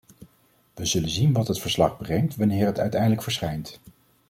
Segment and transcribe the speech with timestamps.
[0.73, 3.79] Wij zullen zien wat het verslag brengt wanneer het uiteindelijk verschijnt.